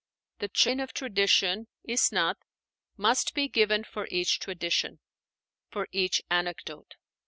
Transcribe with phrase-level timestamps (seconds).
[0.39, 2.37] The chain of tradition (Isnád)
[2.97, 4.99] must be given for each tradition,
[5.69, 6.95] for each anecdote.